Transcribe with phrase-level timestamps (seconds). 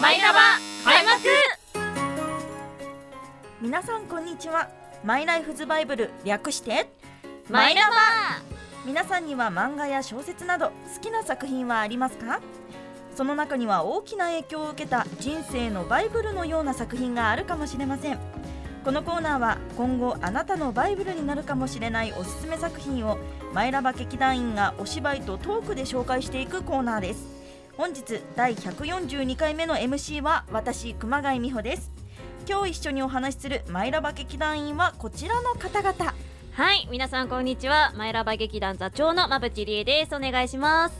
[0.00, 0.38] マイラバ
[0.82, 1.18] 開幕
[3.60, 4.70] 皆さんこんにちは。
[5.04, 6.90] マイライフズバイブル略して
[7.50, 7.96] マイラバ。
[8.86, 12.40] 皆さんには漫画や小説など好きな作品はありますか？
[13.14, 18.18] その中には大きな影響を受けた人生のバイブルのような作品があるかもしれません。
[18.82, 23.18] このコーナーは今後あなたのバイブルになるかもしれないおすすめ作品を
[23.52, 27.39] マイラバ劇団員がお芝居とトークで紹介していくコーナーです
[27.80, 31.90] 本日第142回目の MC は私熊谷美穂です。
[32.46, 36.14] 今日一緒にお話しするマイラバ劇団員はこちらの方々。
[36.52, 37.94] はい皆さんこんにちは。
[37.96, 40.14] マイラバ劇団座長の馬淵理恵です。
[40.14, 40.94] お願いします。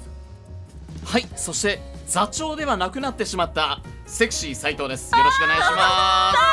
[1.05, 5.15] はいそして座長ではなくなってしまったセクシー斉藤です。
[5.15, 6.51] よろしくお願いします。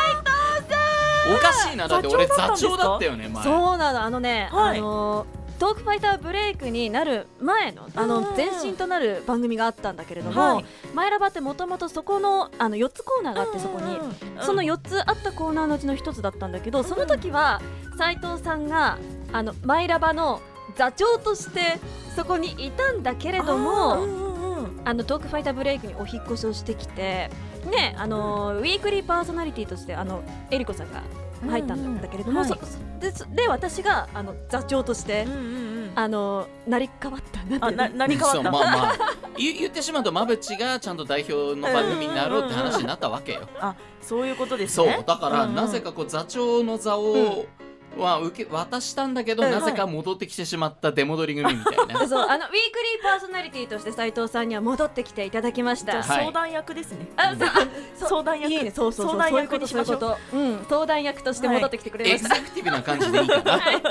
[1.34, 1.88] おかしいな。
[1.88, 3.44] だって俺座座長だったよね前。
[3.46, 4.04] そうなの。
[4.04, 4.78] あのね、はい。
[4.78, 5.26] あの
[5.60, 8.10] トークファイターブレイクになる前のあうん。
[8.10, 10.66] うんうんの前身となる番組があったんだけれども、はい。
[10.94, 13.98] マイラバってもともとそこのあの4つコーナーがあってそこに、
[14.42, 17.62] その4つあったコーナーのうちの1つだったんだけどその時は
[17.98, 18.98] 斉藤さんが
[19.32, 20.42] あのマイラバの
[20.76, 21.80] 座長として
[22.16, 24.28] そこにいたんだけれども。
[24.86, 27.30] あのトークファイターブレイクにお引っ越しをしてきて、
[27.70, 31.04] ね、あのウィークリーパーソナリティとしてあのエリコさんが
[31.46, 32.58] 入ったんだけれども、うんうん
[33.00, 35.92] でそで私があの座長として、うんうんうん。
[35.96, 38.52] あの成り代わったなあな何変わった。
[38.52, 38.96] まあまあ
[39.38, 43.42] 言言ってしまうと馬淵がちゃんと代表の番組になろうって話になったわけよ。
[43.60, 45.56] あそういうことですそうねだからうんうん。
[45.56, 47.46] なぜかこう座長の座を
[47.98, 52.00] は受け渡したんだけどうんなぜか戻ってきてしまった出戻り組みたいな。
[52.08, 52.58] そうあのウィーク
[52.94, 56.04] リーパーソナリティとして斉藤さんには戻ってきていただきました。
[56.04, 57.08] 相談役ですね。
[57.16, 57.50] あそう。
[57.98, 58.52] そう相談役。
[58.52, 58.72] いいね。
[58.72, 59.20] そうそうそう。
[59.20, 63.52] 相談そういうこと役にしましょうそういうこと、うん、相談役として戻ってきてくれエました、グゼクティブな感じでいいかな。
[63.60, 63.82] はい。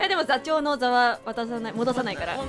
[0.00, 2.36] えでも座長の座は渡さない戻さないから。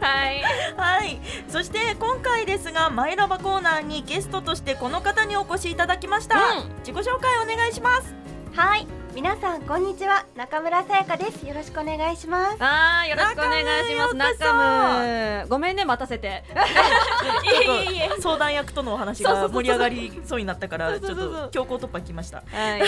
[0.00, 0.42] はい。
[0.76, 1.20] はい。
[1.48, 6.68] そして今回ですがマイラバコーナーにゲストとしてこの方にお越しいただきました、うん。
[6.84, 8.14] 自己紹介お願いします
[8.54, 11.46] はい、皆さんこんにちは、中村さやかです。
[11.46, 12.56] よろしくお願いします。
[12.58, 14.14] あーよろしくお願いします。
[14.16, 15.46] 中中村。
[15.48, 16.42] ごめんね待たせて。
[18.20, 22.38] 相談役とのお話が盛り上がりそうになったからちょっと強行突破きました。
[22.38, 22.80] はい。
[22.82, 22.86] は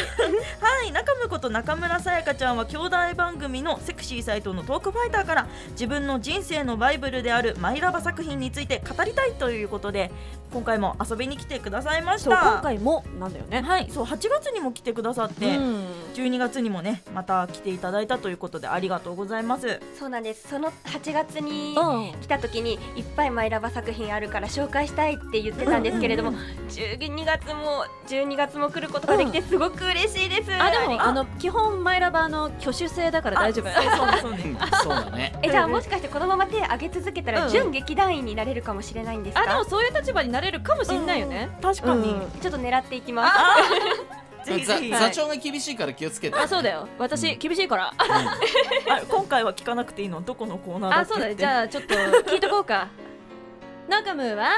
[0.84, 10.10] い中村こと中村さやかちゃんは兄弟番組のセクシーサイトのトークファイターから自分の人生のバイブルであるマイラバ作品について語りたいということで
[10.52, 12.30] 今回も遊びに来てくださいました。
[12.30, 13.62] 今回もなんだよね。
[13.62, 19.80] はいそう8月にも来てくださって、うん12月にもねまた来ていただいたということでありがとうございます。
[19.98, 20.48] そうなんです。
[20.48, 22.20] その8月にうん。
[22.22, 26.32] 来た時にいっぱいマイラバ作品あるから紹介したいって言ってたんですけれども、
[26.70, 30.50] 12月も12月も来ることができてすごく嬉しいです。
[30.54, 33.68] あでもりあの基本マイラバーの挙手制だから大丈夫。
[33.68, 34.32] あそうそうそう。
[34.32, 34.56] ねうん。
[34.78, 35.38] そうだね。
[35.42, 37.38] えじゃあもしかしてこのまま手上げ続けたうん。
[37.40, 39.42] ら準劇団員になれるかもしれないんですか？
[39.42, 42.30] あでもそういう立場になれるかもしれないよね、確かに、うん。
[42.40, 43.34] ちょっと狙っていきます。
[44.46, 44.90] ぜひぜひ。
[44.90, 46.36] 座座長が厳しいから気をつけて。
[46.38, 46.88] あそうだよ。
[46.98, 47.92] 私厳しいから。
[47.98, 50.20] あ今回は聞かなくていいの？
[50.20, 51.12] どこのコーナーだっけ？
[51.12, 52.88] あそうだねじゃあちょっと聞いとこうか。
[53.88, 54.50] ナカムーは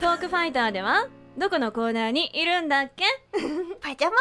[0.00, 3.04] トークファイターではどこのコーナーにいるんだっけ？
[3.80, 4.16] パジャマ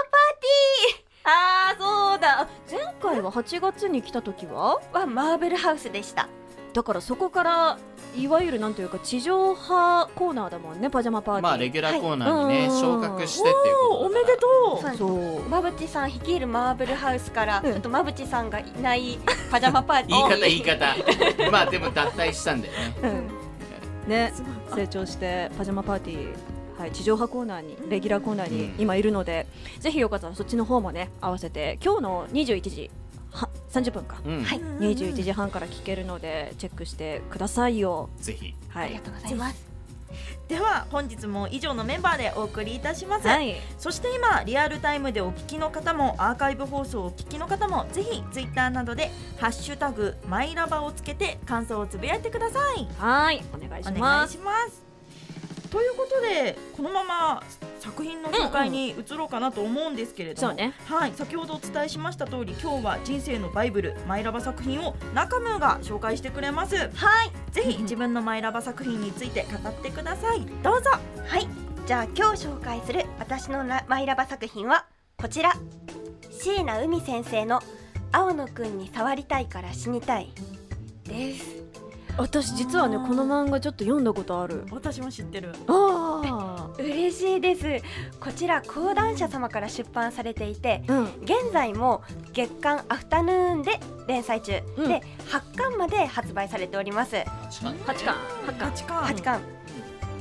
[1.23, 2.47] あーそうだ。
[2.69, 4.79] 前回は8月に来た時は？
[4.79, 6.27] パーティーはマーブルハウスでした。
[6.73, 7.77] だからそこから
[8.17, 11.43] いわゆるなんというか地上波コーナーだもんねパジャマパーティー。
[11.43, 12.79] まあレギュラーコーナーにね、はい。
[12.79, 13.99] 昇格してっていうことだから。
[13.99, 14.79] おめでとう。
[14.79, 14.83] そう。
[14.83, 15.49] なんですそう。
[15.49, 17.71] まぶちさん率いるマーブルハウスから、うん。
[17.71, 21.51] ちょっとまぶちさんがいないパジャマパーティ言いー方言い方。
[21.51, 22.95] まあでも脱退したんだよね。
[24.05, 24.09] うん。
[24.09, 24.33] ね
[24.73, 26.35] 成長してパジャマパーティー
[26.79, 27.89] はい、地上波コーナーにうん。
[27.89, 29.45] レギュラーコーナーに今いるので、
[29.79, 31.77] ぜひよかったらそっちの方もね合わせて。
[31.83, 32.91] 今日の21時は
[33.71, 34.59] 30分か、うん、はい。
[34.59, 38.09] 21時半から聞けるのでチェックしてくださいよ。
[38.17, 38.53] ぜひ。
[38.69, 38.85] はい。
[38.85, 39.71] ありがとうございます。
[40.47, 43.55] では本日も以上のメンバーでお送りいたします、はい。
[43.77, 52.87] そして今リアルタイムでお聞きの方もアーカイブ放送をお聞きの方もぜひツイッターなどで「ハッシュタグマイラバ」をつけて感想をつぶやいてください。
[52.97, 53.43] はい。
[53.53, 54.90] お願いしお願ますいします
[55.71, 57.43] ということでこのまま
[57.79, 60.73] 作品の紹介に移ろうかなと思うんですけれども、そうね。
[60.85, 66.75] はい、先ほどお伝えしました通り今日は人生のバイブルマイラバ作品を中ムーが紹介してくれます。
[66.75, 67.31] はい。
[67.51, 70.45] ぜひ自分のマイラバ作品について語ってください。
[70.61, 70.91] どうぞ。
[71.25, 71.47] はい。
[71.87, 74.85] じゃあ今日紹介する私のなマイラバ作品は
[75.17, 75.53] こちら。
[76.29, 77.61] 椎名海先生の
[78.11, 80.33] 青野くんに触りたいから死にたい
[81.03, 81.60] です
[82.21, 84.63] 私実はねこの漫画ちょっと読んだことある。
[84.69, 85.53] 私も知ってる。
[85.67, 87.83] あ嬉しいです。
[88.19, 91.03] こちら講談社様から出版されていてあうん。
[91.23, 94.87] 現在も月刊アフタヌーンで連載中、うん。
[94.87, 97.15] で8巻まで発売されております。
[97.25, 97.75] 八巻？
[97.85, 98.15] 八巻。
[98.55, 99.03] 八巻。
[99.03, 99.41] 8巻。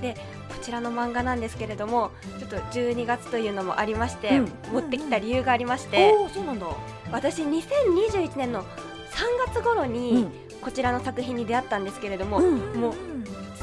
[0.00, 0.14] で
[0.48, 4.52] こちらの漫画なんですけれどもちょっと12月というのもありまして、うん。
[4.72, 6.66] 持ってきた理由がありまして、おおそうなんだ。
[7.12, 8.66] 私2021年の3
[9.52, 12.80] 月頃うにんこちらの作品に出会ったんですけれども、うん。
[12.80, 12.94] もう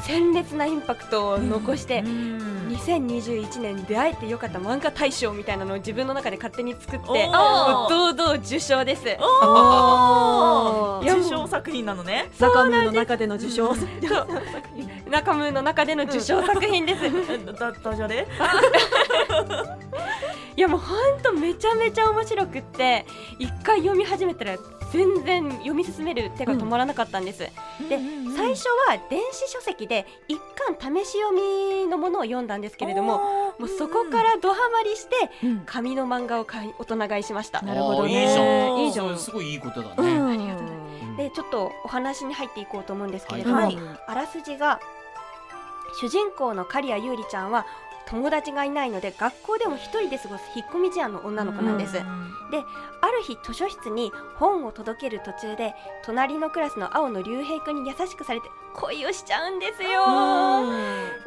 [0.02, 9.02] 鮮烈なインパクトを残して、うん2021年出会えてよかった漫画大賞みたいなのを自分の中で勝手に作って堂々受賞です。
[11.02, 12.30] 受賞作品なのね。
[12.38, 13.74] 中身の中での受賞。
[15.10, 17.06] 中村の中での受賞作品です。
[17.06, 17.10] え
[17.52, 18.28] だダジャレ
[20.56, 23.06] いやもうほんとめちゃめちゃ面白くって
[23.38, 24.56] 一回読み始めたら
[24.92, 27.50] 全然読み進める手が止まらなかったんです、で
[28.36, 30.38] 最初は電子書籍で一
[30.78, 33.18] 巻試し読みのものを読んだんですけれども
[33.58, 35.62] もうそこからドハマりしてうん。
[35.66, 37.60] 紙の漫画を買い大人買いしました。
[37.62, 38.24] なるほどね。
[38.24, 38.78] いいじゃん。
[38.78, 39.18] いいじゃん。
[39.18, 40.26] すごいいいことだうね、ん。
[40.26, 41.16] ありがとうございうん。
[41.16, 43.78] でちょっとお話に入っていこうと思うんですけれども、はい。
[44.06, 44.80] あらすじが
[46.00, 47.66] 主人公の刈谷優里ちゃんは
[48.08, 55.74] 友達がいないので学校でも一人で過ごす引っ込み思案の女の子なんです、ある日図書室に本を届ける途中で
[56.04, 59.88] 隣のクラスの青野竜平君に優しくされて恋をしちゃうんですよ。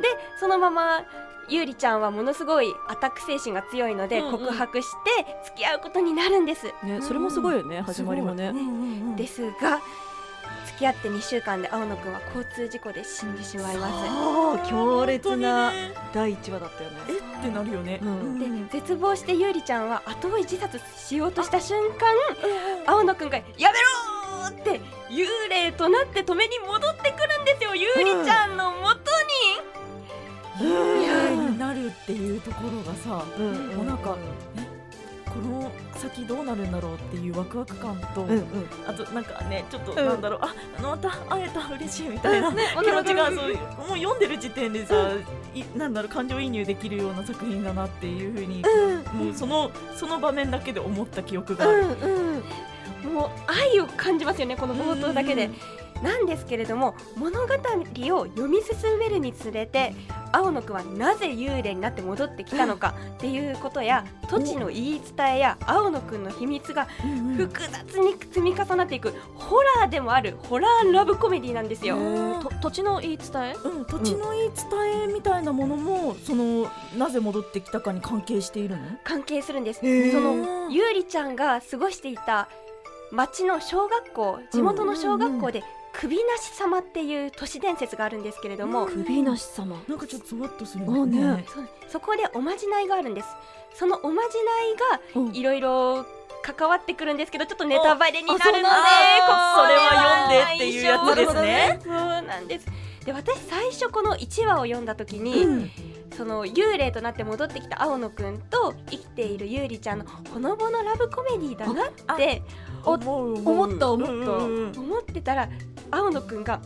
[0.01, 0.07] で
[0.39, 1.03] そのまま
[1.49, 4.31] 優里ちゃんはものすごいアタック精神が強いのでうんうん。
[4.31, 8.53] 告白して付き合うことになるんです、ねそれもすごいよね始まりもね。
[9.15, 9.61] でですが付
[10.81, 13.89] き合って2週間で青野くんは交通事故で死んでしまいま
[14.63, 14.69] す。
[14.69, 16.97] 強烈なえ第一話だったよね。
[17.39, 17.99] ってなるよね。
[18.01, 18.39] うん。
[18.69, 22.07] で絶望して優里ちゃんは後追い自殺しようとした瞬間
[22.87, 23.79] 青野くんが「やめ
[24.43, 28.99] ろ!」って幽霊となって止めに戻ってくるんですよ優里ちゃんの元
[30.59, 30.65] 幽
[31.27, 33.67] 霊になるっていうところがさうん。
[33.77, 34.15] もうなんか
[35.25, 38.45] この先どうなるんだろうっていうワクワク感と、うんうん。
[38.87, 45.11] あとなんかねちょっとんなんだろう、ああのまた会えた嬉しいみたいな、に、ね、気持ちがそうもう読んでる時点でさ、
[45.53, 48.63] いなんだろう感情移入できるような作品だなっていうふうに、
[49.13, 51.83] もうそのその場面だけで思った記憶がある。
[51.83, 52.43] うん
[53.05, 55.49] うん、もう愛を感じますよねこの冒頭だけで。
[56.01, 59.93] なんですけれども物語を読み進めるにつれて
[60.31, 66.87] 青野くんはなぜ幽霊になって戻ってきたのかっていうことや土地の言い伝えや青野くんの秘密が
[67.37, 71.97] 複雑に積み重なっていくホラーでもあるホラーラブコメディなんですよ。
[72.41, 73.53] と土地の言い伝え？
[73.63, 78.83] うん、土地の言い伝えみたいなものも、そのなぜ戻ってきたかに関係しているの？
[79.03, 79.79] 関係するんです。
[79.79, 82.47] そのゆうりちゃんが過ごしていた
[83.11, 89.81] 町の小学校地元の小学校で首なし様っていう都市伝説があるんですけれども、首なし様。
[89.87, 91.45] なんかちょっとゾワッとするあね。
[91.47, 93.27] そうそこでおまじないがあるんです。
[93.73, 94.71] そのおまじない
[95.15, 95.31] うん。
[95.31, 96.05] がいろいろ
[96.41, 101.79] 関わってくるんですけどちょっとネタバレになるのでここそれは読んでっていうやつですね。
[101.83, 102.67] そうなんです
[103.05, 105.71] で私最初この1話を読んだ時に、
[106.15, 112.43] その幽霊となって戻ってきた青野くんと生きているゆうりちゃんのほのぼのラブコメディだなって
[112.83, 113.85] 思った思った。
[113.87, 115.49] うんうんうん思ってたら
[115.89, 116.61] 青野くんが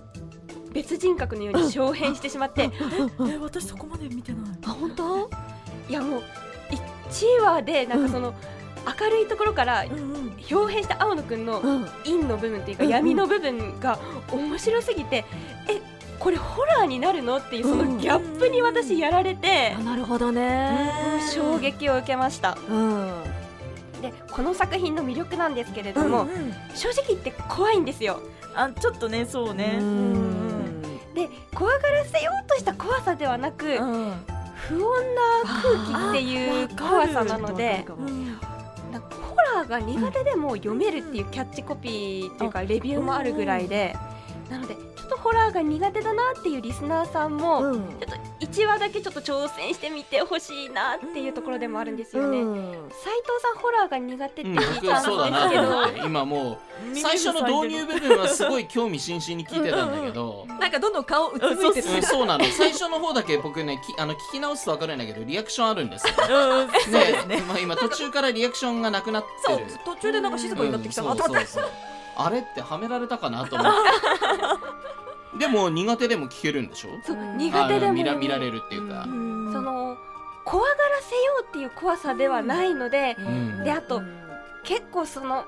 [0.73, 2.69] 別人格のように昇変してしまって
[3.29, 4.41] え私そこまで見てない。
[4.65, 5.29] あ本当？
[5.87, 6.23] いやもう
[7.09, 8.33] 1話でなんかその
[8.99, 10.35] 明るいところからうんうん。
[10.51, 11.85] 表変した青野くんのうん。
[12.03, 13.99] 陰の部分っていうかうんうん闇の部分が
[14.31, 15.23] 面白すぎて
[15.69, 15.94] え
[16.25, 17.37] これホラーになるの？
[17.37, 21.21] っていうそのギャップに私やられてあなるほどね。
[21.31, 22.57] 衝撃を受けました。
[22.67, 23.23] うん。
[24.01, 26.53] でこの作品の魅力なんですけれども、うんうん。
[26.73, 28.21] 正直言って怖いんですよ。
[28.55, 29.77] あちょっとねそうね。
[29.79, 30.81] うん。
[31.13, 33.91] で怖がらせようとした怖さではなく、うん。
[33.91, 34.13] うん
[34.67, 35.21] 不穏な
[35.61, 37.85] 空気っていう怖さなので
[38.91, 43.95] なんかホラーが苦手でも読めるっていうキャッチコピーっていうかレビューもあるぐらいで
[44.49, 44.75] なので
[45.15, 47.79] とホラーが苦手だなっていうリスナーさんもうん。
[47.79, 52.37] ちょっと1話だけちょっと挑戦してみてほしいなっていうところでもあるんですよね。
[52.37, 56.57] 斉藤さんホラーが苦手ってうん、聞い僕たはそうだなんですけど、今もう
[56.95, 62.45] 最初の導入部分はすごい興味津々に聞いてたんだけど、なんかどんどん顔うつむいてうん、そうなの。
[62.45, 66.13] 最初の方だけ僕ねきあの聞き直すと分かるんだけどリアクションあるんですよ。
[66.29, 67.41] うんそうですね。
[67.47, 69.65] まあ、今途中からリアクションがなくなってる。
[69.85, 71.47] 途中でなんか静かになってきたなうんと思って。
[71.47, 71.71] そうそうそう。
[72.17, 74.84] あれってはめられたかなと思って。
[75.39, 76.89] でも苦手でも聞けるんでしょ？
[77.03, 77.37] そううん。
[77.37, 77.91] 苦手でも。
[77.91, 79.03] あ見ら見られるっていうか。
[79.03, 79.09] そ
[79.61, 79.97] の
[80.45, 83.63] 怖がらせようっていう怖さではないので、ん。
[83.63, 84.01] であと
[84.63, 85.45] 結構その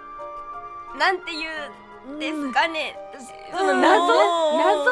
[0.98, 2.96] なんていうんですかね、
[3.52, 4.92] その謎謎が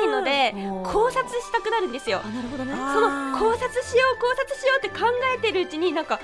[0.00, 0.52] 深いので
[0.84, 2.20] 考察したくなるんですよ。
[2.24, 2.28] あ。
[2.28, 2.72] なるほどね。
[2.74, 6.20] あその考察しよう考察しようって考えてるうちになんか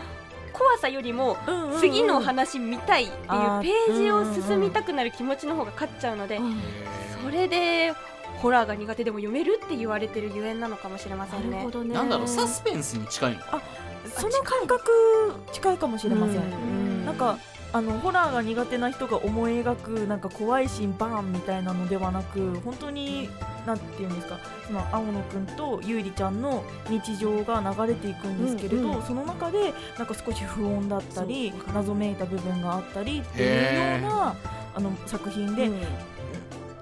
[0.53, 1.37] 怖さよりも
[1.79, 6.41] 次の話見たいっていうページを進みたくなる気持ちの方が勝っちゃうので
[7.23, 7.93] それで
[8.43, 11.95] ホラーが苦手でも読めるって言われてるゆえんなのかもしれませなんるねほどね。
[11.95, 13.39] なんだろうサスペンスに近いの？
[13.39, 13.63] か
[14.17, 14.91] その感覚
[15.53, 17.07] 近いかもしれません、うん。
[17.07, 17.39] なんか
[17.71, 23.29] あのホラーが苦手な人が思い描くなんか怖いシーンバーンみたいなのではなく本当に
[23.67, 29.03] なんていうんですかその青野くんとゆうりちゃんの日常が流れていくんですけれど、うんうん。
[29.03, 34.37] その中でなんか少し不穏だったり謎めいた部分があったりっていうような
[34.75, 35.81] あの作品で、うん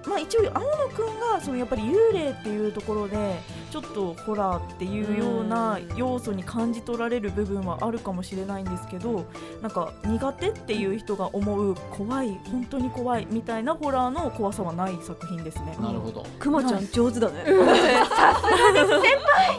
[0.06, 9.26] まあ、一応青野くんがそのやっぱり幽霊っていうところでちょっとホラーっていうような要素に感じ取られる部分はあるかもしれないんですけど
[9.60, 15.76] なんか苦手っていう人が思う怖い本当に怖いみたいなホラーの怖さはない作品ですね。
[15.80, 16.24] なるほど。
[16.38, 17.44] くまちゃん上手だね。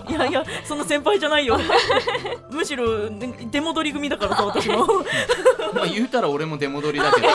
[0.10, 1.60] いやいやその先輩じゃないよ。
[2.50, 4.86] むしろね出戻り組だからさ私も。
[5.76, 7.28] まあ言うたら俺も出戻りだけど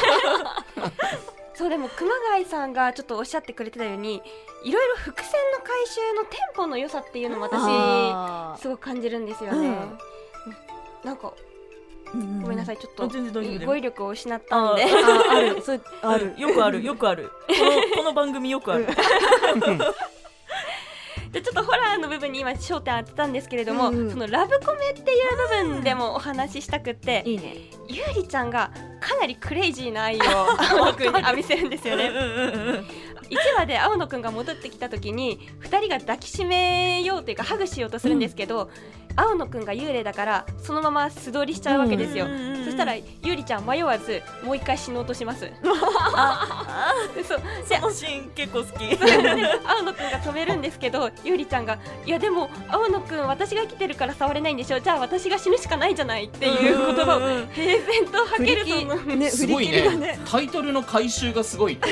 [1.62, 4.20] そうでも熊谷さんがちょっとおっしゃってくれてたように
[4.64, 9.74] いろいろ伏線の回収のテンポの良さっていうのも私すごく感じるんですよね、うん。
[11.04, 11.32] なんか
[12.12, 14.82] ごごめんなさいちょっと語彙力を失ったんで。
[14.82, 16.34] あああるそう ある。
[16.36, 17.30] よくあるよくある。
[17.46, 18.86] このこの番組よくある
[21.32, 24.10] でちょっとホラーの部分に今焦点当てたんですけれども、うんうん。
[24.10, 25.14] そのラブコメってい
[25.64, 27.54] う部分でもお話ししたくって、いいね。
[27.88, 28.70] ゆうりちゃんが
[29.00, 30.22] かなりクレイジーな愛を
[30.60, 32.08] 青野くんに浴びせるんですよね。
[32.08, 32.86] うんうんうん
[33.32, 38.70] 1話で青野くんが戻ってきた時に2人が抱きしめようというかハグしようとするんですけど、
[39.16, 42.64] 青野くんが幽霊だからそのまま素通りしちゃうわけですよ、うんうんうんうん。
[42.64, 45.50] そしたらゆうりちゃん迷わずもう一回死のうとします。
[46.14, 46.94] あ。
[47.26, 47.40] そう。
[47.64, 48.84] そのシーン結構好き。
[49.66, 54.80] 青野くんが止めるんですけどゆうりちゃんが「いやでも青野くん私が生きてるから触れないんでしょ。
[54.80, 57.20] じゃあ私が死ぬしかないじゃない」っていう言葉を
[57.52, 60.20] 平然と吐けるその ねすごい振り切りがね。
[60.30, 61.78] タイトルの回収がすごい。
[61.82, 61.88] さ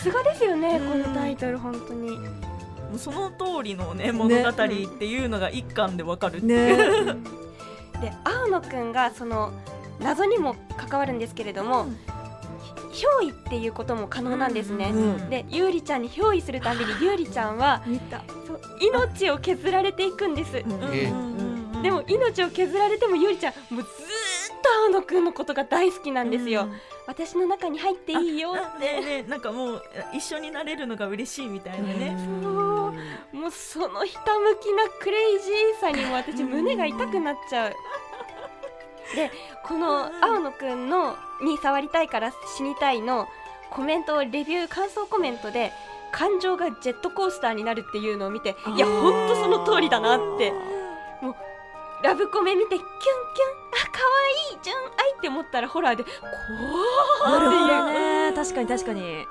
[0.00, 1.02] すがですよねうん。
[1.04, 2.18] このタイトル本当に。
[2.96, 7.16] もうその通りのね物語っていうのが一巻でわかるってねいう、
[8.00, 9.52] で青野くんがその
[10.00, 11.98] 謎にも関わるんですけれども、うん。
[12.92, 14.90] 憑依っていうことも可能なんですね。
[14.92, 18.22] うんでゆうりちゃんに憑依するたびにゆうりちゃんは見た。
[18.46, 20.56] そう命を削られていくんです。
[20.56, 21.82] うんうんえうん。
[21.82, 26.68] でも命を削られてもゆうりちゃんもうずーっと青野くんのことが大好きなんですよ。
[27.06, 28.54] 私の中に入っていいよ。
[28.54, 29.82] あねえねえなんかもう
[30.14, 32.65] 一緒になれるのが嬉しいみたいなね、そう
[33.32, 37.74] もうそのひたむきなクレイジーさにも私胸が痛くなっちゃう。
[39.14, 39.30] で
[39.64, 43.28] この青野くんのに触りたいから死にたいの
[43.70, 45.72] コメントレビュー感想コメントで
[46.12, 50.52] 感情がジェットコースターになるっていうのを見ていやほんとその通りだなって。
[52.02, 52.90] ラブコメ見てキュンキュン。
[53.76, 54.00] あ可
[54.52, 58.30] 愛い純愛って思ったらホラーで怖ーっていう。
[58.30, 58.36] ね。
[58.36, 59.26] 確かに確かに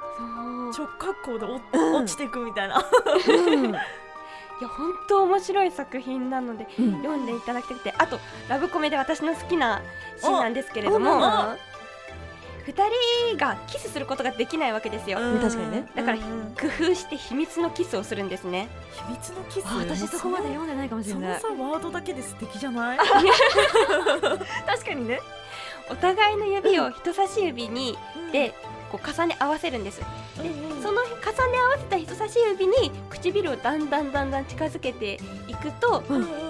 [0.78, 1.96] 直角行でおうん。
[2.04, 2.84] 落ちていくみたいな、
[3.28, 3.66] うん。
[3.74, 6.92] いや本当面白い作品なのでうん。
[6.98, 7.94] 読んでいただきたくて。
[7.98, 9.82] あとラブコメで私の好きな
[10.18, 11.56] シーンなんですけれどおもま
[12.66, 15.20] 2人がキスすることができないわけですよ。
[15.20, 15.40] うん。
[15.40, 15.88] 確かにね。
[15.96, 16.56] だからうんうん。
[16.60, 18.70] 工夫して秘密のキスをするんですね。
[19.08, 19.66] 秘密のキス？
[19.68, 21.40] あ私そこまで読んでないかもしれない。
[21.40, 22.98] そのさワードだけで素敵じゃない？
[24.66, 25.20] 確かにね。
[25.92, 27.96] お互いの指を人差し指に
[28.32, 28.56] で
[28.98, 30.00] こう重ね合わせるんです。
[30.00, 30.06] で
[30.82, 36.04] その重ね合わせた人差し指に唇をだんだんだんだん近づけていくと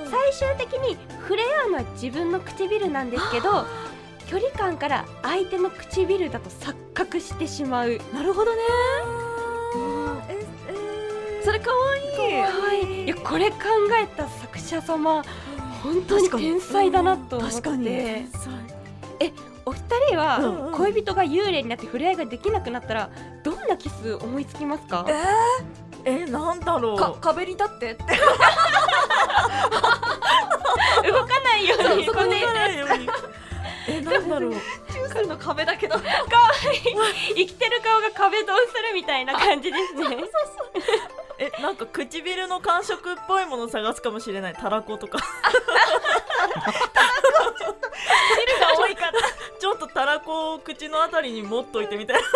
[0.10, 3.66] 最終的に触れ合うのは自分の唇なんですけど
[4.28, 8.00] 距離感から相手の唇だと錯覚してしまう。
[8.14, 8.62] なるほどね。
[10.30, 12.44] ええそれかわいい。
[12.44, 13.08] 可愛いい。
[13.08, 13.58] やこれ考
[14.02, 15.24] えた作者様
[15.84, 17.56] 本当に天才だなと思って。
[17.56, 17.86] 確かに。
[17.86, 18.52] 天才
[19.66, 19.80] お二
[20.10, 23.10] 人は恋人が幽霊になって触れ合いができなくなったら
[23.44, 25.06] どんなキス思いつきますか？
[26.06, 26.98] えなんだろう。
[26.98, 28.04] か壁に立ってって。
[31.10, 32.40] 動かないようにそこで。
[32.40, 33.10] 動かないように。
[33.88, 34.54] え なんだろう。
[34.54, 35.96] 中世の壁だけど。
[37.36, 40.18] 生きてる顔が壁ドンするみたいな感じですね
[41.38, 44.54] えなんか唇の感触っぽいもの探すかもしれない。
[44.54, 45.20] たらことか。
[48.38, 49.14] 汁が多いから
[49.60, 52.28] ちょっとたらこを口のあたりに持っといてみたいな。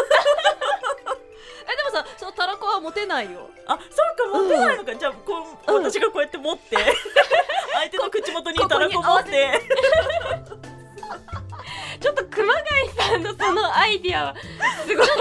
[1.71, 3.49] えでもさそのたらこは持てないよ。
[3.67, 5.83] あそうか持てないのか、じゃあこう、うん。
[5.83, 6.75] 私がこうやって持って
[7.73, 9.61] 相手の口元にたらこ持って
[11.99, 14.35] ちょっと熊谷さんのそのアイディアは
[14.85, 15.07] すごい。
[15.07, 15.11] ち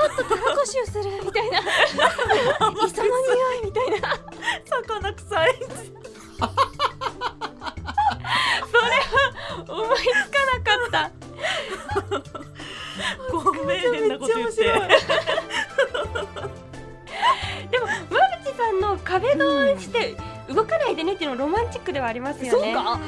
[0.00, 1.60] ょっとたらこ臭するみたいな。
[1.60, 4.18] 磯の匂いみたいな。
[4.66, 5.48] 魚臭い。
[9.68, 11.10] 思いつかなかった。
[13.30, 14.62] ごめん変なこと言って。
[14.64, 15.02] めっちゃ面白いと
[19.04, 20.16] 壁ドンして
[20.48, 22.74] 動かないでねっていうのもロマンチックではありますよね。
[22.74, 22.98] そうか。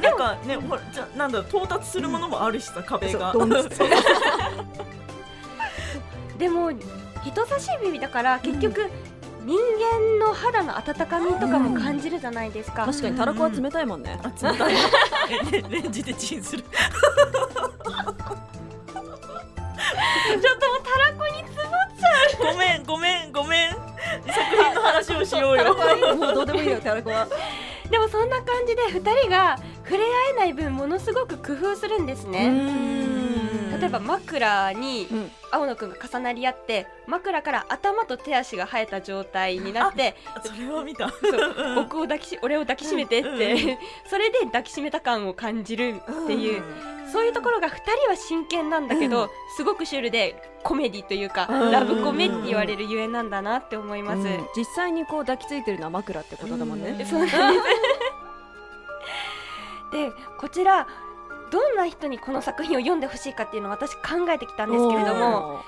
[0.00, 0.82] なんかねほら
[1.26, 3.32] なんだろう到達するものもあるしさ壁が。
[3.32, 3.88] そうドンそう
[6.38, 6.70] でも
[7.24, 8.88] 人差し指だから結局、
[9.42, 9.58] 人
[10.18, 12.84] 間の肌の温かみとかも感じるじゃないですか。
[12.86, 14.20] 確かにたらこは冷たいもんね。
[14.22, 14.74] あ冷たい。
[15.52, 16.62] え レレンジでチンする。
[16.62, 16.74] ちょっ
[20.58, 21.56] ともうたらこにつ
[22.38, 23.70] ぼごめんごめんごめん。
[23.70, 23.82] 作
[24.62, 25.74] 品の話をしようよ。
[26.14, 27.26] もうどうでもいいよたらこは。
[27.90, 29.56] でもそんな感じで2人が
[29.88, 32.50] 触れ合えない分ものすごく工夫するんですね。
[33.78, 35.30] 例えば枕にうん。
[35.52, 41.10] 青野くんが重なり合って枕から頭と手足が生えた状態になってそれは見た。
[41.76, 43.32] 僕を抱きし俺を抱きしめてって、う
[43.74, 43.78] ん
[44.08, 46.62] それで抱きしめた感を感じるっていう、
[47.12, 51.70] そういうところが2人は真剣なんだけど、すごくシュールでコメディというか、うん。
[51.70, 54.18] ラブコメって言われるゆえなんだなって思います。
[54.18, 54.46] うん。
[54.56, 57.06] 実際にこう抱きついてるのは枕ってことだもんね、うん。
[57.06, 57.66] そうなんです
[59.92, 60.86] でこちら
[61.50, 65.60] どんな人にこの作品を読んでほしいかっていうのを私考えてきたんですけれども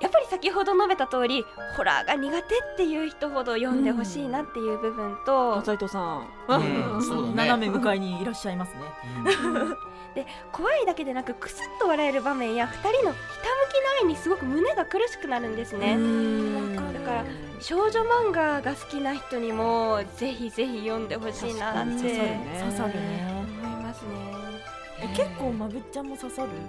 [0.00, 1.44] やっぱり先ほど述べた通り
[1.76, 6.28] ホラーが苦手っていう人ほど読んでほしいなっていう部分と、斉藤さん、
[7.34, 8.80] 斜め向かいにいらっしゃいますね。
[10.52, 13.14] 怖いだけでなくクスッと笑える場面や2人のひたむきな
[14.02, 15.98] 愛にすごく胸が苦しくなるんですね。
[16.92, 17.24] だから
[17.58, 21.92] 少女漫画が好きな人にもぜひぜひ読んでほしいなって。
[22.60, 23.37] 刺さるね
[25.18, 26.68] 結構まぶっちゃんも刺さるよね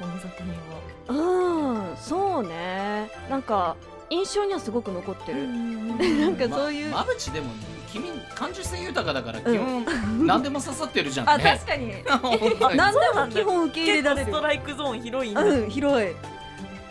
[0.00, 1.92] この作品は。
[1.92, 3.08] うんそうね。
[3.30, 3.76] なんか
[4.10, 7.46] 印象にはすごく残ってる、 なんかそういう、ままぶちでも
[7.92, 9.44] 君感受性豊かだからうん。
[9.44, 11.94] 基本何でも刺さってるじゃんあね確かに。
[12.76, 14.26] 何でも基本受け入れられる。
[14.26, 16.16] ストライクゾーン広いんだ、うん広い。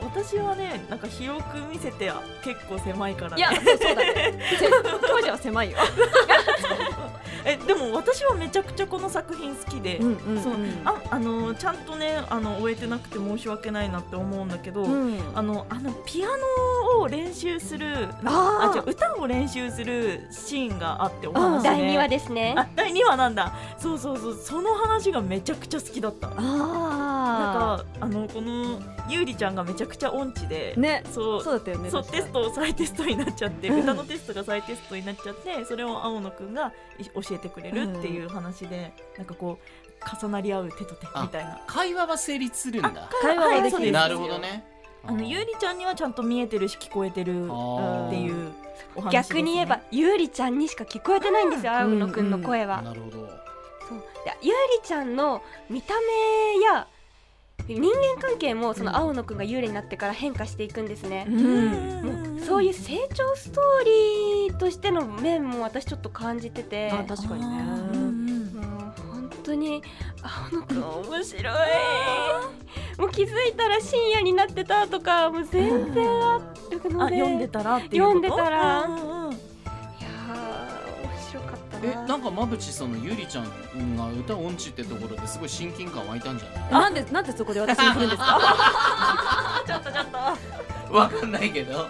[0.01, 4.39] 私はねなんか広く見せて結構狭いから、ね、いやそうそうだね。
[4.57, 4.69] せ
[5.01, 5.77] 当時は狭いよ
[7.45, 10.53] えでも私はめちゃくちゃこの作品好きで、んうんそう。
[10.85, 15.19] ああのちゃんとねあの終えてなくて申し訳ないなって思うんだけど、うん。
[15.35, 18.71] あのあのピアノを練習するあー。
[18.71, 22.53] あ違う歌を練習するシーンがあってお話で、第2話ですね。
[22.57, 23.53] あ第2話なんだ。
[23.77, 24.35] そうそうそう。
[24.35, 26.29] その話がめちゃくちゃ好きだった。
[26.29, 31.03] なんあかあのこのゆうりちゃんがめちゃくちゃ音痴で、あね。
[31.11, 31.43] そう。
[31.43, 41.61] そうだったよねそうテスト再テストになっちゃって、う ん歌のテストが再テストになっちゃってそれを青野くんがい教えてくれるっていう話で、なんかこう重なり合う手と手あみたいな。
[41.67, 43.09] 会話は成立するんだ。
[43.21, 44.65] 会話はできるなるほどね。
[45.05, 47.35] あのゆうりちゃんにはちゃんと見えてるし聞こえてるっ
[48.09, 48.51] ていう
[48.93, 52.81] お話です、ね、逆に言えばゆうりちゃんにしか聞こえてないんですよ、青野くんの声は。
[52.81, 53.17] なるほど。
[53.87, 53.99] そう。
[54.25, 56.87] でゆうりちゃんの見た目や
[57.67, 61.25] 人間関係もその青野くんが幽霊になってから変化していくんですね。
[61.27, 62.03] うん。
[62.03, 66.89] もうそういう成長ストーリーとしての面も私ちょっと感じてて。
[66.91, 67.47] あ確かにね。
[69.11, 69.81] 本当に
[70.51, 71.53] 青野くん面白い。
[72.97, 77.15] もう気づいたら深夜になってたとかもう全然あるので。
[77.15, 78.15] あ読んでたらっていうこと？
[78.15, 78.87] 読んでたら
[81.83, 82.03] えな。
[82.03, 86.71] なんかまぶちそのゆりちゃんが歌音痴ってところですごい親近感湧いたんじゃない？
[86.71, 89.63] なんでなんでそこで私に振るんですか？
[89.67, 90.05] ちょっとちょっ
[90.89, 90.93] と。
[90.95, 91.87] わかんないけど。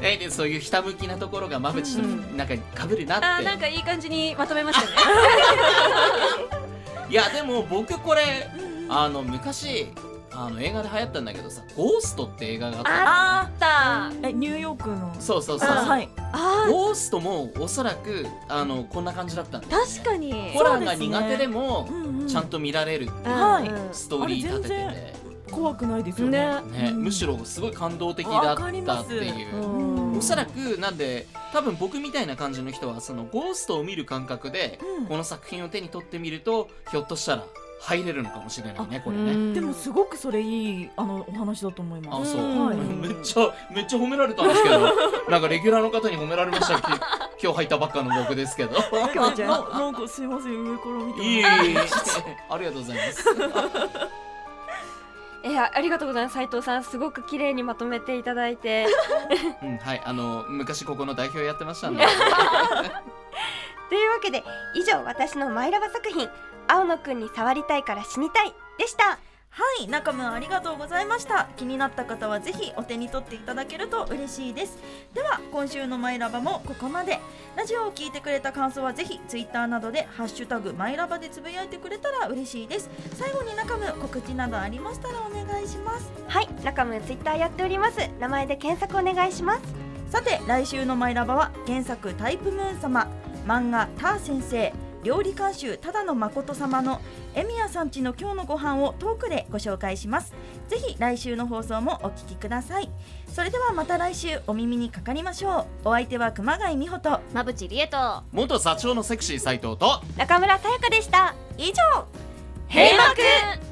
[0.00, 2.36] えでそういうひたむきなところがまぶちとうん。
[2.36, 4.92] なんかかぶるなって、あーなんかいい感じにまとめましたね。
[7.08, 8.48] いやでも僕これ
[8.88, 9.92] あの昔
[10.34, 12.84] あの映画で流行ったんだけどさ「ゴースト」って映画があっ
[13.58, 13.68] た。
[13.68, 14.16] あた。
[14.16, 15.14] ーえニューヨークの？
[15.20, 15.68] そうそうそう。
[15.68, 16.08] あはい。
[16.32, 16.72] あー。
[16.72, 20.52] ゴーストもおそらくあのこんな感じだったんだ確かに。
[20.54, 22.28] ホラーが苦手でもうんうん。
[22.28, 25.22] ちゃんと見られるはいうんストーリー立ててて。
[25.50, 26.38] 怖くないですよね。
[26.72, 26.82] ね。
[26.84, 27.04] ね、うん。
[27.04, 28.64] むしろすごい感動的だわった
[29.02, 29.56] っていう。
[29.56, 30.18] うん。
[30.18, 35.06] おそらくなんで多分僕みたいな感じの人はそのゴーストを見る感覚でうん。
[35.06, 37.44] この作品を手に取ってみるとひょっとしたら
[37.84, 39.32] 入れるのかもしれないねこれね。
[39.32, 39.54] うん。
[39.54, 42.30] でもすごくそれいいあのお話だと思います。
[42.30, 42.76] あそう、うんはい。
[42.76, 44.78] めっちゃめっちゃ褒められたんですけど
[45.28, 46.84] なんかレギュラーの方に褒められましたき
[47.42, 48.76] 今日入ったばっかの僕ですけど。
[49.12, 51.44] きょうちゃんななんかすいません上から見ていえい。
[52.50, 53.24] ありがとうございます。
[55.44, 56.34] えーありがとうございます。
[56.34, 58.86] 斉藤さんすごく綺麗にまとめていただいて。
[59.60, 60.02] うんはい。
[60.04, 62.06] あの昔ここの代表やってましたんで。
[63.88, 64.42] というわけで
[64.74, 66.26] 以上私のマイラバ作品
[66.68, 69.18] 「青野くんに触りたいから死にたい」でした。
[69.54, 71.46] はい中村ありがとうございました。
[71.58, 74.78] 気になった方はぜひお手に取っていただけると嬉しいです。
[75.12, 77.20] では今週のマイラバもここまで。
[77.54, 82.88] ラジオを聞いてくれた感想はぜひツイッターなどでハッシュタグマイラバでつぶやいてくれたら嬉しいです。
[83.12, 86.10] 最後に中村告知などありましたらお願いします。
[86.28, 87.98] はい中村ツイッターやっております。
[88.18, 89.62] 名前で検索お願いします。
[90.10, 93.06] さて来週の「マイラバ」は原作タイプムーン様。
[93.46, 94.72] 漫画ター先生
[95.02, 97.00] 料理監修ただの誠様の
[97.34, 100.32] エミヤさんちの今日のご飯をトークでご紹介します。
[100.68, 102.90] ぜひ来週の放送もお聞きください。
[103.26, 105.88] それではまた来週お耳にかかりましょう。
[105.88, 107.20] お相手は熊谷美穂と。
[107.32, 108.22] 馬淵理恵と。
[108.32, 110.00] 元座長のセクシー斎藤と。
[110.16, 111.34] 中村さやかでした。
[111.56, 112.06] 以上。
[112.68, 113.71] 閉幕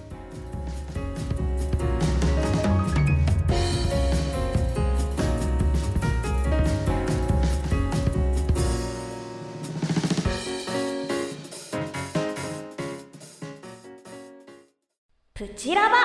[15.40, 15.96] プチラバ。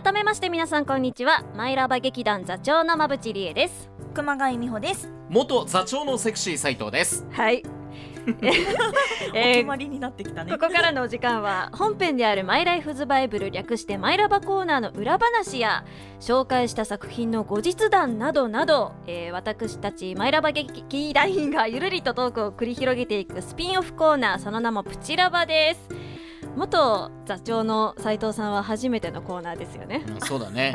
[0.00, 1.42] 改めまして皆さんこんにちは。
[1.56, 3.90] マイラバ劇団座長の馬淵理恵です。
[4.14, 7.26] 熊谷美穂です、元座長のセクシー斎藤です。
[7.32, 7.64] はい。
[7.64, 8.30] お
[9.34, 10.52] えー決まりになってきたね。
[10.52, 15.84] ここからのお時間は本編である「マイライフズバイブル」略して「マイラバコーナー」の裏話や
[16.20, 26.12] 紹介した作品の後日談などなど、えー私たちマイラバ劇団員がゆるりとトークを繰り広げていくスピンオフコーナーその名も「プチラバ」です
[26.56, 30.04] 元座長の斉藤さんは初めてのコーナーですよね。
[30.06, 30.74] うんそうだね。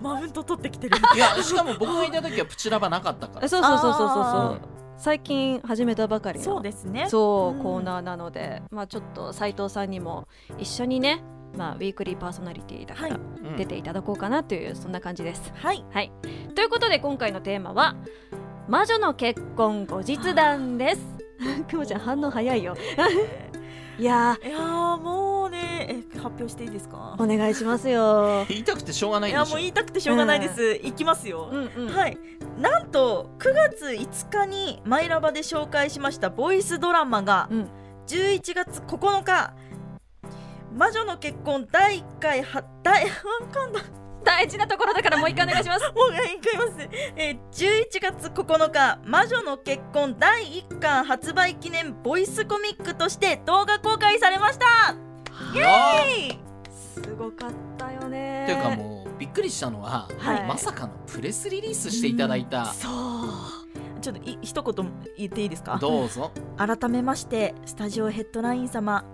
[0.00, 0.96] マウント取ってきてる。
[1.14, 3.48] いやしかも僕がいた時はプチラバなかったから。
[3.48, 4.08] そうそうそうそうそう。
[4.08, 7.06] あそう最近始めたばかりのそうですね。
[7.08, 10.28] そう、うんコーナーなので、まあ、ちょっと斉藤さんにも
[10.58, 11.22] 一緒にね、
[11.56, 13.18] まあ、ウィークリーパーソナリティだから
[13.56, 15.52] 出ていただこうかなという、そんな感じです。
[15.56, 15.84] はい。
[15.90, 16.12] はい、
[16.54, 17.96] ということで今回のテーマは
[18.68, 21.02] 「魔女の結婚後日談」です。
[21.68, 22.76] くまちゃん反応早いよ。
[23.98, 27.14] いやいやーもうねえ発表していいですか？
[27.18, 28.44] ーお願いしますよ。
[28.50, 29.50] 言いたくてしょうがないいんでしょ。
[29.50, 31.94] やもう言いたくてしょうがないです、いきますよ、うんうん。
[31.94, 32.18] はい。
[32.58, 37.68] なんと9月5日にマイラバで紹介しましたボイスドラマがうん。
[38.06, 39.54] 11月9日。
[40.76, 43.10] 魔女の結婚第1回は第わ
[43.52, 43.82] かんない
[44.24, 45.84] 大事なところだからもう一回お願いします。
[45.94, 54.96] もう一回言います、えー、11月9日魔女の結婚第1巻発売記念ボイスコミックとして動画公開されました。
[55.54, 56.38] イエーイ
[56.72, 58.44] すごかったよね。
[58.44, 60.44] っていうかもうびっくりしたのは、はい。
[60.46, 64.00] まさかのプレスリリースしていただいた、そう。
[64.00, 65.76] ちょっとい一言言っていいですか？
[65.80, 66.30] どうぞ。
[66.56, 69.04] 改めましてスタジオヘッドライン様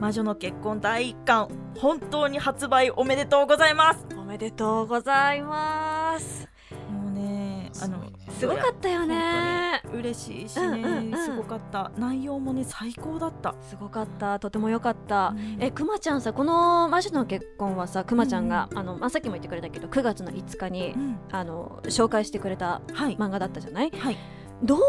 [0.00, 4.06] 魔女の結婚第1巻本当に発売おめでとうございます。
[4.16, 6.46] おめでとうございます。
[6.92, 9.80] もうねあのすごいねすごかったよね。
[9.94, 11.24] 嬉しいしね、うんうんうん。
[11.24, 11.90] すごかった。
[11.96, 14.38] 内容もね最高だった、すごかった。
[14.38, 15.28] とても良かった。
[15.28, 15.56] うん。
[15.60, 21.18] えくまちゃんさこの魔女の結婚はさくまちゃんが、あのまあ、さっきも言ってくれたけど9月の5日にうん。
[21.32, 23.90] あの紹介してくれたはい、漫画だったじゃない？
[23.90, 24.16] はい。
[24.62, 24.80] どう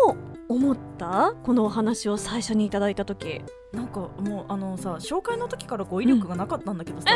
[0.49, 1.33] 思った？
[1.43, 7.07] このお話を最初にいただいた時なんかもうあのさ紹介の時から語彙力がなかったんだけどさ、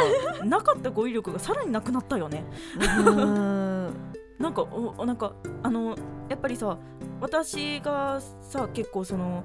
[0.46, 2.46] なかった語彙力がさらになくなったよね。
[4.40, 5.96] なんかおおなんかあの
[6.30, 6.78] やっぱりさ
[7.22, 9.44] 私がさ結構その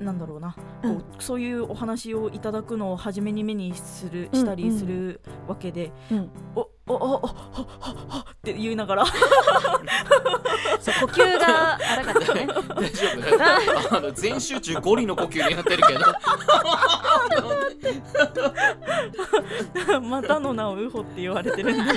[0.00, 6.30] なんだろうな、こううんそういうお話をいただくのを初めに目にするうんしたりするわけで、うん。
[6.56, 9.04] おおおおはははって言いながら
[10.76, 12.46] 呼吸が荒かったね。
[12.46, 12.54] 大
[12.90, 13.06] 丈
[13.90, 13.96] 夫。
[13.96, 16.00] あの全集中ゴリの呼吸になってるけど。
[20.00, 21.92] またの名をウホって言われてるんで。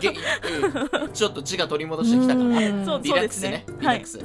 [0.00, 1.12] げうん。
[1.12, 2.46] ちょっと字が取り戻してきたから。
[2.46, 2.84] うん。
[2.84, 3.64] そうリラックスね。
[3.80, 4.20] リラックス、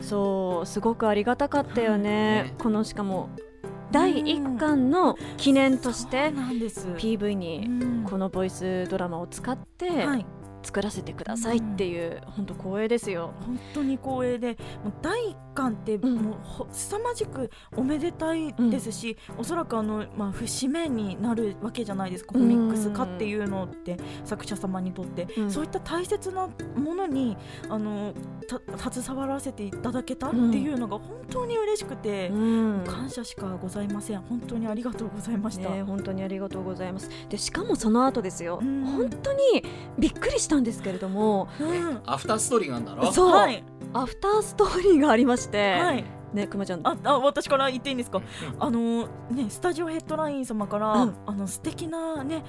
[0.00, 2.06] そうすごくありがたかったよね。
[2.06, 2.54] ね。
[2.58, 3.30] このしかも
[3.90, 7.70] 第1巻の記念として PV にう
[8.02, 10.26] んこのボイスドラマを使ってはい
[10.66, 13.32] 作らせてくださいっていう本当光栄ですよ。
[13.40, 16.16] 本当に光栄でもう第一巻ってうん。
[16.16, 25.50] もうほ凄まじくおめでたいですし、おそらくあの、まあ、節目になるわけじゃないですかコミックス化っていうのって作者様にとって、うん。
[25.50, 27.36] そういった大切なものに
[27.68, 28.12] あの
[28.76, 32.84] た携わらせていただけたっていうのが本当に嬉しくて、うん。
[32.84, 34.20] 感謝しかございません。
[34.22, 35.70] 本当にありがとうございました。
[35.70, 37.08] ね、本当にありがとうございます。
[37.28, 38.84] でしかもその後ですよ、うん。
[38.84, 39.38] 本当に
[39.98, 42.00] びっくりしたんですけれども、うん。
[42.06, 43.12] アフターストーリーがあるんだろ？
[43.12, 48.18] そう、はい、アフターストーリーがありまして、は い、ねくまちゃん、ああ私から言っていいんですか？
[48.18, 48.24] うん。
[48.58, 51.14] あのねスタジオヘッドライン様から、うん。
[51.26, 52.44] あの素敵なね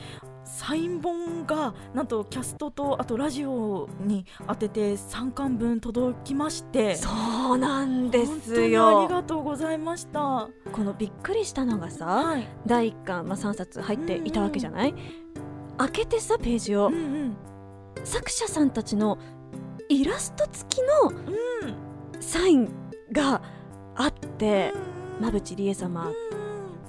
[0.49, 7.09] サイン本がなんとキャストとあとラジオに当てて3巻分届きましてそ
[7.55, 9.07] うなんです本当にありよ。
[9.09, 10.47] がとうございました。
[10.71, 14.95] このびっくりしたのがさ、はい、第1巻、まあ、3冊入っていたわけじゃない、
[15.77, 16.87] 開けてさページを。
[16.87, 17.37] うんうん
[18.03, 19.17] 作者さんたちの
[19.89, 22.69] イラスト付きのうんサイン
[23.11, 23.41] が
[23.95, 24.73] あって
[25.19, 25.27] うん。
[25.27, 26.15] 馬淵理恵様うん。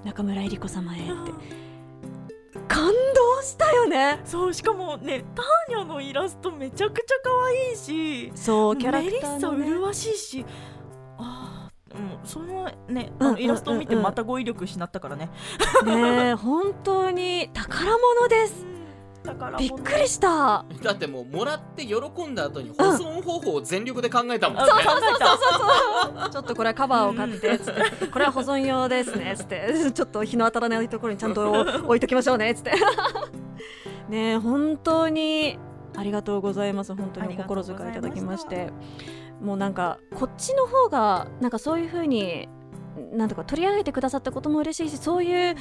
[0.04, 1.58] 中村江里子様へって。
[2.68, 4.20] 感感動したよね。
[4.24, 10.46] そうしかもねターニャのイラストめちゃくちゃ可愛いしそうキャラクターの、ね、麗しいし
[11.18, 15.28] あーうんそのねあうんイラストを見てまた語彙力失ったからね、
[15.84, 18.66] ね本当に宝物です
[19.22, 20.64] だからびっくりした。
[20.82, 25.00] だってもうもらって喜んだ後に保存方法を全力で考えたもんね、そうそう
[26.20, 29.34] そうちょっとこれはカバーを買ってつってこれは保存用ですね。
[29.36, 29.90] つって。
[29.92, 31.50] ちょっと日の当たらないところにちゃんと
[31.84, 32.54] 置いときましょうね。
[32.54, 32.72] つって。
[34.08, 35.58] ねえ本当に
[35.96, 36.94] ありがとうございます。
[36.94, 38.72] 本当にお心遣いいただきまして。
[39.40, 42.48] もうなんかこっちの方がなんかそういう風に
[43.12, 45.56] なんとか取り上げてくださったことも嬉しいしそういう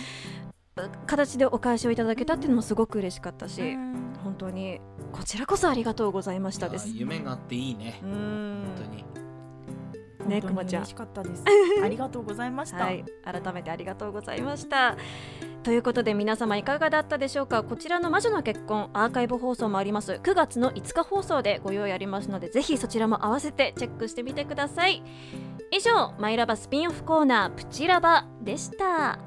[1.05, 4.13] 形でお返しをいただけたっていうのもすごく嬉しかったし、うん。
[4.23, 4.79] 本当に
[5.11, 6.89] こちらこそありがとうございましたです。
[6.89, 7.99] 夢があっていいね。
[8.03, 8.63] うん。
[8.77, 9.27] 本当に。
[10.27, 10.81] ねくまちゃん。
[10.81, 11.43] 嬉しかったです。
[11.81, 14.97] ありがとうございました、はい、改めてありがとうございました。
[15.63, 17.63] ということで皆様いかがだったでしょうか？
[17.63, 20.13] こちらの魔女の結婚アーカイブ放送もあります。
[20.23, 25.01] 9月の5日放送でご用意ありますのでぜひそちらも合わせてチェックしてみてください。
[25.71, 29.19] 以上マイラバスピンオフコーナープチラバでした